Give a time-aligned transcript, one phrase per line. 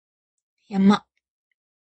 [0.71, 1.05] 山